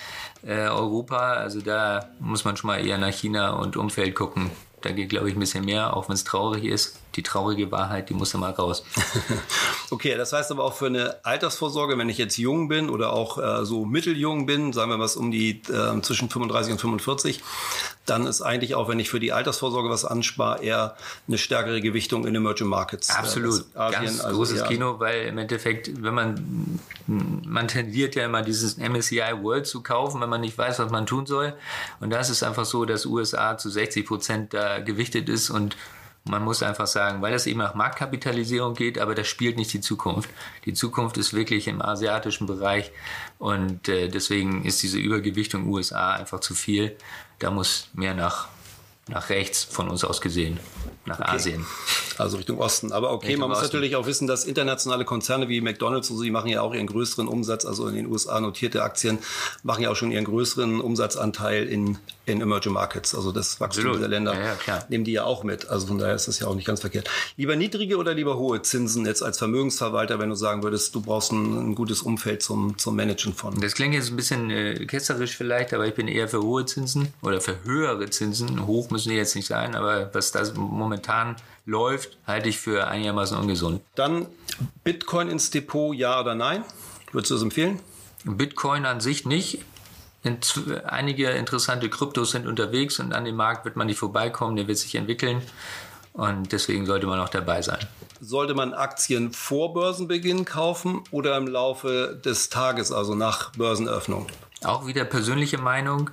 äh, 0.43 0.67
Europa. 0.67 1.33
Also 1.33 1.61
da 1.61 2.09
muss 2.19 2.43
man 2.43 2.57
schon 2.57 2.69
mal 2.69 2.85
eher 2.85 2.97
nach 2.97 3.13
China 3.13 3.51
und 3.51 3.77
Umfeld 3.77 4.15
gucken. 4.15 4.49
Da 4.81 4.91
geht, 4.91 5.09
glaube 5.09 5.29
ich, 5.29 5.35
ein 5.35 5.39
bisschen 5.39 5.65
mehr, 5.65 5.95
auch 5.95 6.09
wenn 6.09 6.15
es 6.15 6.23
traurig 6.23 6.65
ist. 6.65 6.99
Die 7.15 7.23
traurige 7.23 7.71
Wahrheit, 7.71 8.09
die 8.09 8.13
muss 8.13 8.31
da 8.31 8.37
mal 8.37 8.51
raus. 8.51 8.83
Okay, 9.89 10.15
das 10.17 10.33
heißt 10.33 10.51
aber 10.51 10.65
auch 10.65 10.73
für 10.73 10.87
eine 10.87 11.23
Altersvorsorge, 11.23 11.97
wenn 11.97 12.09
ich 12.09 12.17
jetzt 12.17 12.35
jung 12.37 12.67
bin 12.67 12.89
oder 12.89 13.13
auch 13.13 13.37
äh, 13.37 13.63
so 13.65 13.85
mitteljung 13.85 14.45
bin, 14.45 14.73
sagen 14.73 14.91
wir 14.91 14.99
was 14.99 15.15
um 15.15 15.31
die 15.31 15.61
äh, 15.71 16.01
zwischen 16.01 16.29
35 16.29 16.73
und 16.73 16.79
45, 16.81 17.41
dann 18.05 18.27
ist 18.27 18.41
eigentlich 18.41 18.75
auch, 18.75 18.89
wenn 18.89 18.99
ich 18.99 19.09
für 19.09 19.21
die 19.21 19.31
Altersvorsorge 19.31 19.89
was 19.89 20.03
anspare, 20.03 20.61
eher 20.61 20.97
eine 21.25 21.37
stärkere 21.37 21.79
Gewichtung 21.79 22.27
in 22.27 22.35
Emerging 22.35 22.67
Markets. 22.67 23.09
Äh, 23.09 23.13
Absolut. 23.13 23.51
das 23.51 23.75
Asien, 23.77 24.03
Ganz 24.03 24.19
also 24.19 24.35
großes 24.37 24.59
eher- 24.59 24.67
Kino, 24.67 24.99
weil 24.99 25.27
im 25.27 25.37
Endeffekt, 25.37 26.03
wenn 26.03 26.13
man, 26.13 26.79
man 27.07 27.69
tendiert 27.69 28.15
ja 28.15 28.25
immer 28.25 28.41
dieses 28.41 28.77
MSCI 28.77 29.21
World 29.41 29.67
zu 29.67 29.81
kaufen, 29.81 30.19
wenn 30.19 30.29
man 30.29 30.41
nicht 30.41 30.57
weiß, 30.57 30.79
was 30.79 30.91
man 30.91 31.05
tun 31.05 31.25
soll. 31.25 31.53
Und 32.01 32.09
da 32.09 32.19
ist 32.19 32.29
es 32.29 32.43
einfach 32.43 32.65
so, 32.65 32.83
dass 32.83 33.05
USA 33.05 33.57
zu 33.57 33.69
60 33.69 34.05
Prozent 34.05 34.53
da 34.53 34.79
gewichtet 34.79 35.29
ist 35.29 35.49
und 35.49 35.77
man 36.29 36.43
muss 36.43 36.63
einfach 36.63 36.87
sagen, 36.87 37.21
weil 37.21 37.31
das 37.31 37.47
eben 37.47 37.59
nach 37.59 37.75
Marktkapitalisierung 37.75 38.73
geht, 38.73 38.99
aber 38.99 39.15
das 39.15 39.27
spielt 39.27 39.57
nicht 39.57 39.73
die 39.73 39.81
Zukunft. 39.81 40.29
Die 40.65 40.73
Zukunft 40.73 41.17
ist 41.17 41.33
wirklich 41.33 41.67
im 41.67 41.81
asiatischen 41.81 42.47
Bereich 42.47 42.91
und 43.39 43.87
äh, 43.89 44.07
deswegen 44.07 44.65
ist 44.65 44.83
diese 44.83 44.99
Übergewichtung 44.99 45.67
USA 45.67 46.13
einfach 46.13 46.39
zu 46.39 46.55
viel. 46.55 46.95
Da 47.39 47.51
muss 47.51 47.89
mehr 47.93 48.13
nach, 48.13 48.47
nach 49.07 49.29
rechts 49.29 49.63
von 49.63 49.89
uns 49.89 50.03
aus 50.03 50.21
gesehen, 50.21 50.59
nach 51.05 51.19
Asien. 51.19 51.65
Also 52.17 52.37
Richtung 52.37 52.59
Osten. 52.59 52.91
Aber 52.91 53.11
okay, 53.11 53.27
Richtung 53.27 53.41
man 53.41 53.49
muss 53.49 53.59
Osten. 53.59 53.67
natürlich 53.67 53.95
auch 53.95 54.05
wissen, 54.05 54.27
dass 54.27 54.43
internationale 54.43 55.05
Konzerne 55.05 55.47
wie 55.49 55.61
McDonalds, 55.61 56.09
und 56.09 56.17
so, 56.17 56.23
die 56.23 56.31
machen 56.31 56.49
ja 56.49 56.61
auch 56.61 56.73
ihren 56.73 56.87
größeren 56.87 57.27
Umsatz, 57.27 57.65
also 57.65 57.87
in 57.87 57.95
den 57.95 58.07
USA 58.07 58.39
notierte 58.41 58.83
Aktien, 58.83 59.19
machen 59.63 59.83
ja 59.83 59.91
auch 59.91 59.95
schon 59.95 60.11
ihren 60.11 60.25
größeren 60.25 60.81
Umsatzanteil 60.81 61.65
in, 61.67 61.97
in 62.25 62.41
Emerging 62.41 62.73
Markets. 62.73 63.15
Also 63.15 63.31
das 63.31 63.59
Wachstum 63.59 63.85
Absolut. 63.85 63.97
dieser 63.97 64.07
Länder 64.09 64.33
Ja, 64.33 64.57
ja, 64.65 64.85
nehmen 64.89 65.05
die 65.05 65.13
ja 65.13 65.23
auch 65.23 65.43
mit. 65.43 65.69
Also 65.69 65.87
von 65.87 65.97
daher 65.97 66.15
ist 66.15 66.27
das 66.27 66.39
ja 66.39 66.47
auch 66.47 66.55
nicht 66.55 66.65
ganz 66.65 66.81
verkehrt. 66.81 67.09
Lieber 67.37 67.55
niedrige 67.55 67.97
oder 67.97 68.13
lieber 68.13 68.37
hohe 68.37 68.61
Zinsen 68.61 69.05
jetzt 69.05 69.23
als 69.23 69.37
Vermögensverwalter, 69.37 70.19
wenn 70.19 70.29
du 70.29 70.35
sagen 70.35 70.63
würdest, 70.63 70.93
du 70.95 71.01
brauchst 71.01 71.31
ein, 71.31 71.71
ein 71.71 71.75
gutes 71.75 72.01
Umfeld 72.01 72.41
zum, 72.41 72.77
zum 72.77 72.95
Managen 72.95 73.33
von. 73.33 73.59
Das 73.61 73.73
klingt 73.73 73.93
jetzt 73.93 74.09
ein 74.09 74.15
bisschen 74.15 74.49
äh, 74.49 74.85
ketzerisch 74.85 75.37
vielleicht, 75.37 75.73
aber 75.73 75.87
ich 75.87 75.93
bin 75.93 76.07
eher 76.07 76.27
für 76.27 76.41
hohe 76.41 76.65
Zinsen 76.65 77.13
oder 77.21 77.39
für 77.39 77.63
höhere 77.63 78.09
Zinsen. 78.09 78.65
Hoch 78.65 78.89
müssen 78.97 79.09
die 79.09 79.15
jetzt 79.15 79.35
nicht 79.35 79.45
sein, 79.45 79.75
aber 79.75 80.11
was 80.13 80.31
das 80.31 80.55
momentan 80.55 81.35
läuft, 81.65 82.17
halte 82.25 82.49
ich 82.49 82.57
für 82.57 82.87
einigermaßen 82.87 83.37
ungesund. 83.37 83.81
Dann 83.93 84.25
Bitcoin 84.83 85.29
ins 85.29 85.51
Depot, 85.51 85.95
ja 85.95 86.19
oder 86.19 86.33
nein? 86.33 86.63
Würdest 87.11 87.29
du 87.29 87.35
das 87.35 87.43
empfehlen? 87.43 87.79
Bitcoin 88.25 88.87
an 88.87 88.99
sich 88.99 89.25
nicht. 89.25 89.61
Einige 90.85 91.29
interessante 91.29 91.89
Kryptos 91.89 92.31
sind 92.31 92.47
unterwegs 92.47 92.99
und 92.99 93.13
an 93.13 93.23
dem 93.23 93.35
Markt 93.35 93.65
wird 93.65 93.75
man 93.75 93.85
nicht 93.85 93.99
vorbeikommen, 93.99 94.55
der 94.55 94.67
wird 94.67 94.79
sich 94.79 94.95
entwickeln 94.95 95.43
und 96.13 96.51
deswegen 96.51 96.87
sollte 96.87 97.05
man 97.05 97.19
auch 97.19 97.29
dabei 97.29 97.61
sein. 97.61 97.79
Sollte 98.19 98.55
man 98.55 98.73
Aktien 98.73 99.31
vor 99.31 99.73
Börsenbeginn 99.73 100.43
kaufen 100.43 101.03
oder 101.11 101.37
im 101.37 101.47
Laufe 101.47 102.19
des 102.25 102.49
Tages, 102.49 102.91
also 102.91 103.13
nach 103.13 103.51
Börsenöffnung? 103.51 104.25
Auch 104.63 104.87
wieder 104.87 105.05
persönliche 105.05 105.59
Meinung. 105.59 106.09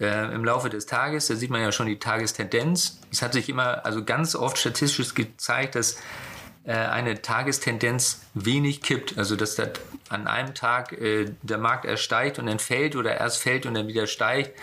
Äh, 0.00 0.32
Im 0.34 0.44
Laufe 0.44 0.70
des 0.70 0.86
Tages, 0.86 1.26
da 1.26 1.34
sieht 1.34 1.50
man 1.50 1.60
ja 1.60 1.72
schon 1.72 1.86
die 1.86 1.98
Tagestendenz. 1.98 3.00
Es 3.10 3.22
hat 3.22 3.32
sich 3.32 3.48
immer, 3.48 3.84
also 3.84 4.04
ganz 4.04 4.36
oft 4.36 4.58
statistisch 4.58 5.14
gezeigt, 5.14 5.74
dass 5.74 5.98
äh, 6.64 6.72
eine 6.72 7.20
Tagestendenz 7.20 8.22
wenig 8.34 8.82
kippt. 8.82 9.18
Also 9.18 9.34
dass 9.34 9.56
da 9.56 9.68
an 10.08 10.26
einem 10.26 10.54
Tag 10.54 10.92
äh, 10.92 11.32
der 11.42 11.58
Markt 11.58 11.84
erst 11.84 12.04
steigt 12.04 12.38
und 12.38 12.46
dann 12.46 12.58
fällt 12.58 12.94
oder 12.94 13.16
erst 13.16 13.42
fällt 13.42 13.66
und 13.66 13.74
dann 13.74 13.88
wieder 13.88 14.06
steigt. 14.06 14.58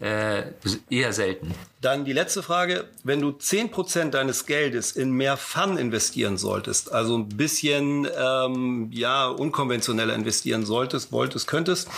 Äh, 0.00 0.52
eher 0.90 1.12
selten. 1.12 1.52
Dann 1.80 2.04
die 2.04 2.12
letzte 2.12 2.44
Frage. 2.44 2.84
Wenn 3.02 3.20
du 3.20 3.30
10% 3.30 4.10
deines 4.10 4.46
Geldes 4.46 4.92
in 4.92 5.10
mehr 5.10 5.36
Fun 5.36 5.76
investieren 5.76 6.38
solltest, 6.38 6.92
also 6.92 7.18
ein 7.18 7.28
bisschen 7.30 8.06
ähm, 8.16 8.90
ja, 8.92 9.26
unkonventioneller 9.26 10.14
investieren 10.14 10.64
solltest, 10.64 11.10
wolltest, 11.10 11.48
könntest, 11.48 11.88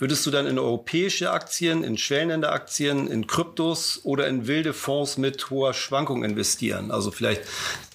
würdest 0.00 0.26
du 0.26 0.32
dann 0.32 0.48
in 0.48 0.58
europäische 0.58 1.30
Aktien, 1.30 1.84
in 1.84 1.96
Schwellenländeraktien, 1.96 3.06
in 3.06 3.28
Kryptos 3.28 4.00
oder 4.02 4.26
in 4.26 4.48
wilde 4.48 4.72
Fonds 4.72 5.16
mit 5.16 5.48
hoher 5.50 5.74
Schwankung 5.74 6.24
investieren? 6.24 6.90
Also 6.90 7.12
vielleicht 7.12 7.42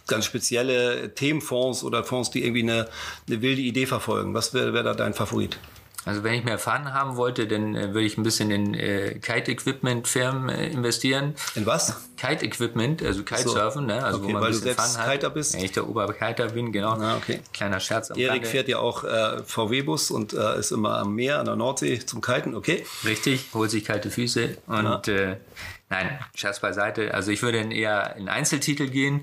ganz 0.07 0.23
spezielle 0.23 1.13
Themenfonds 1.15 1.83
oder 1.83 2.05
Fonds, 2.05 2.31
die 2.31 2.45
irgendwie 2.45 2.63
eine, 2.63 2.87
eine 3.27 3.41
wilde 3.41 3.61
Idee 3.61 3.87
verfolgen. 3.87 4.33
Was 4.33 4.53
wäre 4.53 4.73
wär 4.73 4.83
da 4.83 4.93
dein 4.93 5.13
Favorit? 5.13 5.57
Also 6.05 6.23
wenn 6.23 6.33
ich 6.33 6.43
mehr 6.43 6.59
Fun 6.59 6.93
haben 6.93 7.15
wollte, 7.15 7.47
dann 7.47 7.75
äh, 7.75 7.93
würde 7.93 8.05
ich 8.05 8.17
ein 8.17 8.23
bisschen 8.23 8.51
in 8.51 8.73
äh, 8.73 9.19
Kite-Equipment-Firmen 9.19 10.49
äh, 10.49 10.67
investieren. 10.67 11.35
In 11.55 11.65
was? 11.65 12.09
Kite-Equipment, 12.17 13.01
also 13.01 13.23
Kitesurfen, 13.23 13.85
ne? 13.85 14.03
also 14.03 14.19
Okay, 14.19 14.27
wo 14.27 14.31
man 14.33 14.41
weil 14.41 14.49
ein 14.49 14.53
du 14.53 14.59
bisschen 14.59 14.75
selbst 14.75 14.95
Fun 14.95 15.05
hat. 15.05 15.11
Kiter 15.13 15.29
bist? 15.29 15.53
Ja, 15.55 15.61
ich 15.61 15.71
der 15.71 15.87
Oberkiter 15.89 16.49
bin, 16.49 16.71
genau. 16.71 16.93
Ah, 16.93 17.17
okay. 17.17 17.39
Kleiner 17.53 17.79
Scherz 17.79 18.11
am 18.11 18.17
Erik 18.17 18.45
fährt 18.47 18.67
ja 18.67 18.79
auch 18.79 19.03
äh, 19.03 19.43
VW-Bus 19.43 20.11
und 20.11 20.33
äh, 20.33 20.59
ist 20.59 20.71
immer 20.71 20.97
am 20.97 21.15
Meer, 21.15 21.39
an 21.39 21.45
der 21.45 21.55
Nordsee 21.55 21.99
zum 21.99 22.21
Kiten. 22.21 22.55
Okay. 22.55 22.85
Richtig, 23.05 23.47
holt 23.53 23.71
sich 23.71 23.85
kalte 23.85 24.09
Füße 24.09 24.57
und 24.67 25.07
äh, 25.07 25.37
nein, 25.89 26.19
Scherz 26.35 26.59
beiseite. 26.59 27.13
Also 27.13 27.31
ich 27.31 27.41
würde 27.41 27.59
dann 27.61 27.71
eher 27.71 28.15
in 28.17 28.27
Einzeltitel 28.29 28.87
gehen. 28.89 29.21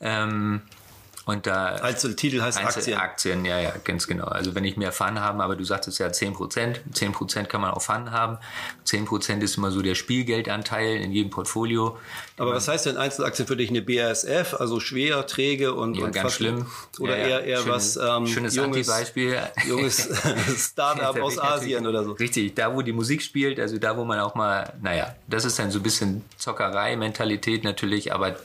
Ähm, 0.00 0.62
und 1.24 1.46
da 1.46 1.76
Einzeltitel 1.76 2.40
heißt 2.42 2.58
Aktien. 2.58 2.98
Aktien, 2.98 3.44
ja, 3.44 3.58
ja, 3.60 3.72
ganz 3.84 4.06
genau. 4.06 4.24
Also 4.26 4.54
wenn 4.54 4.64
ich 4.64 4.76
mehr 4.76 4.92
Fun 4.92 5.20
haben, 5.20 5.40
aber 5.40 5.54
du 5.56 5.64
sagtest 5.64 5.98
ja 6.00 6.08
10%, 6.08 6.76
10% 6.92 7.44
kann 7.44 7.60
man 7.60 7.70
auch 7.70 7.82
Fun 7.82 8.10
haben. 8.10 8.38
10% 8.86 9.40
ist 9.40 9.56
immer 9.56 9.70
so 9.70 9.82
der 9.82 9.94
Spielgeldanteil 9.94 10.96
in 10.96 11.12
jedem 11.12 11.30
Portfolio. 11.30 11.98
Aber 12.38 12.52
was 12.54 12.66
heißt 12.66 12.86
denn 12.86 12.96
Einzelaktien 12.96 13.46
für 13.46 13.56
dich? 13.56 13.70
Eine 13.70 13.82
BASF, 13.82 14.54
also 14.58 14.80
schwer, 14.80 15.26
träge 15.26 15.74
und, 15.74 15.94
Ja, 15.96 16.04
und 16.06 16.12
ganz 16.12 16.22
fast- 16.24 16.36
schlimm. 16.36 16.66
Oder 16.98 17.16
Ja, 17.18 17.22
ja. 17.22 17.28
eher, 17.38 17.44
eher 17.44 17.58
Schön- 17.62 17.70
was 17.72 17.96
ähm, 17.96 18.26
schönes 18.26 18.54
junges, 18.56 18.88
Antibeispiel. 18.88 19.38
junges 19.68 20.08
Startup 20.58 21.16
aus 21.22 21.38
Asien 21.38 21.86
oder 21.86 22.02
so. 22.04 22.12
Richtig, 22.12 22.54
da 22.54 22.74
wo 22.74 22.82
die 22.82 22.92
Musik 22.92 23.22
spielt, 23.22 23.60
also 23.60 23.78
da 23.78 23.96
wo 23.96 24.04
man 24.04 24.18
auch 24.18 24.34
mal, 24.34 24.72
naja, 24.82 25.14
das 25.28 25.44
ist 25.44 25.58
dann 25.58 25.70
so 25.70 25.78
ein 25.78 25.82
bisschen 25.82 26.24
Zockerei-Mentalität 26.38 27.64
natürlich, 27.64 28.12
aber 28.12 28.36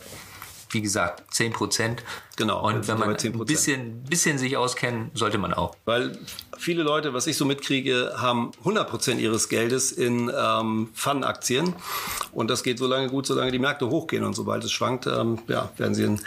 wie 0.69 0.81
gesagt, 0.81 1.33
10 1.33 1.53
Prozent. 1.53 2.03
Genau, 2.35 2.67
Und 2.67 2.79
das 2.79 2.87
wenn 2.87 2.99
man 2.99 3.09
aber 3.09 3.17
10%. 3.17 3.33
ein 3.33 3.45
bisschen, 3.45 4.03
bisschen 4.03 4.37
sich 4.37 4.57
auskennen, 4.57 5.09
sollte 5.13 5.37
man 5.37 5.53
auch. 5.53 5.75
Weil 5.85 6.17
viele 6.57 6.83
Leute, 6.83 7.13
was 7.13 7.25
ich 7.25 7.35
so 7.35 7.45
mitkriege, 7.45 8.13
haben 8.17 8.51
100% 8.63 9.17
ihres 9.17 9.49
Geldes 9.49 9.91
in 9.91 10.31
ähm, 10.35 10.89
Fun-Aktien. 10.93 11.73
Und 12.31 12.49
das 12.49 12.63
geht 12.63 12.77
so 12.77 12.85
lange 12.87 13.09
gut, 13.09 13.25
solange 13.25 13.51
die 13.51 13.59
Märkte 13.59 13.89
hochgehen. 13.89 14.23
Und 14.23 14.35
sobald 14.35 14.63
es 14.63 14.71
schwankt, 14.71 15.07
ähm, 15.07 15.39
ja, 15.47 15.71
werden 15.77 15.95
sie 15.95 16.03
in, 16.03 16.21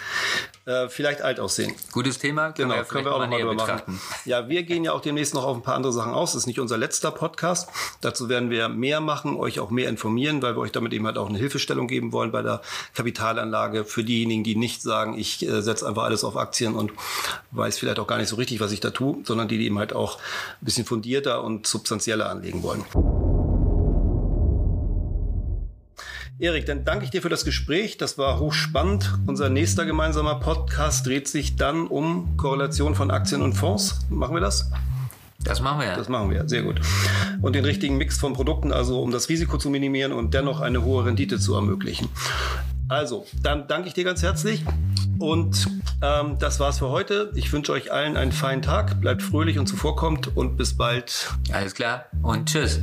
äh, 0.67 0.89
vielleicht 0.89 1.23
alt 1.23 1.41
aussehen. 1.41 1.75
Gutes 1.93 2.19
Thema, 2.19 2.53
können 2.53 2.71
Genau, 2.71 2.81
wir, 2.81 2.85
können 2.85 3.05
wir 3.05 3.15
auch 3.15 3.19
mal 3.19 3.29
nochmal 3.29 3.55
näher 3.67 3.79
machen. 3.79 4.01
Ja, 4.25 4.49
wir 4.49 4.63
gehen 4.63 4.85
ja 4.85 4.93
auch 4.93 5.01
demnächst 5.01 5.35
noch 5.35 5.45
auf 5.45 5.57
ein 5.57 5.63
paar 5.63 5.75
andere 5.75 5.93
Sachen 5.93 6.13
aus. 6.13 6.33
Das 6.33 6.43
ist 6.43 6.47
nicht 6.47 6.61
unser 6.61 6.77
letzter 6.77 7.11
Podcast. 7.11 7.69
Dazu 8.01 8.29
werden 8.29 8.51
wir 8.51 8.69
mehr 8.69 9.01
machen, 9.01 9.37
euch 9.37 9.59
auch 9.59 9.71
mehr 9.71 9.89
informieren, 9.89 10.43
weil 10.43 10.57
wir 10.57 10.61
euch 10.61 10.73
damit 10.73 10.93
eben 10.93 11.07
halt 11.07 11.19
auch 11.19 11.29
eine 11.29 11.39
Hilfestellung 11.39 11.89
geben 11.89 12.13
wollen 12.13 12.31
bei 12.31 12.43
der 12.43 12.61
Kapitalanlage 12.95 13.85
für 13.85 14.05
diejenigen, 14.05 14.45
die 14.45 14.55
nicht 14.55 14.83
sagen, 14.83 15.19
ich 15.19 15.47
äh, 15.47 15.63
setze 15.63 15.87
einfach 15.87 16.05
alles 16.05 16.25
auf 16.25 16.37
Aktien 16.37 16.75
und 16.75 16.93
weiß 17.53 17.79
vielleicht 17.79 17.99
auch 17.99 18.07
gar 18.07 18.19
nicht 18.19 18.29
so 18.29 18.37
richtig, 18.37 18.61
was 18.61 18.73
ich 18.73 18.81
da 18.81 18.91
tue, 18.91 19.19
sondern 19.25 19.49
die, 19.49 19.59
die 19.59 19.67
eben 19.67 19.79
halt 19.79 19.93
auch 19.93 20.19
ein 20.19 20.65
bisschen 20.65 20.85
fundierter 20.85 21.43
und 21.43 21.67
substanzieller 21.67 22.29
anlegen 22.29 22.63
wollen. 22.63 22.85
Erik, 26.41 26.65
dann 26.65 26.87
danke 26.87 27.05
ich 27.05 27.11
dir 27.11 27.21
für 27.21 27.29
das 27.29 27.45
Gespräch. 27.45 27.99
Das 27.99 28.17
war 28.17 28.41
hochspannend. 28.41 29.13
Unser 29.27 29.51
nächster 29.51 29.85
gemeinsamer 29.85 30.37
Podcast 30.37 31.05
dreht 31.05 31.29
sich 31.29 31.57
dann 31.57 31.87
um 31.87 32.35
Korrelation 32.39 32.95
von 32.95 33.11
Aktien 33.11 33.43
und 33.43 33.53
Fonds. 33.53 33.99
Machen 34.09 34.35
wir 34.35 34.41
das? 34.41 34.71
Das 35.45 35.61
machen 35.61 35.81
wir 35.81 35.89
ja. 35.89 35.97
Das 35.97 36.09
machen 36.09 36.31
wir, 36.31 36.49
sehr 36.49 36.63
gut. 36.63 36.81
Und 37.43 37.57
den 37.57 37.67
richtigen 37.67 37.99
Mix 37.99 38.17
von 38.17 38.33
Produkten, 38.33 38.73
also 38.73 39.03
um 39.03 39.11
das 39.11 39.29
Risiko 39.29 39.59
zu 39.59 39.69
minimieren 39.69 40.13
und 40.13 40.33
dennoch 40.33 40.61
eine 40.61 40.83
hohe 40.83 41.05
Rendite 41.05 41.39
zu 41.39 41.55
ermöglichen. 41.55 42.09
Also, 42.89 43.27
dann 43.43 43.69
danke 43.69 43.89
ich 43.89 43.95
dir 43.95 44.05
ganz 44.05 44.23
herzlich. 44.23 44.65
Und 45.19 45.67
ähm, 46.01 46.39
das 46.39 46.59
war's 46.59 46.79
für 46.79 46.89
heute. 46.89 47.33
Ich 47.35 47.53
wünsche 47.53 47.73
euch 47.73 47.93
allen 47.93 48.17
einen 48.17 48.33
feinen 48.33 48.63
Tag. 48.63 48.99
Bleibt 49.03 49.23
fröhlich 49.23 49.59
und 49.59 49.67
zuvorkommt 49.67 50.35
und 50.35 50.57
bis 50.57 50.75
bald. 50.75 51.35
Alles 51.53 51.75
klar 51.75 52.07
und 52.23 52.49
tschüss. 52.49 52.81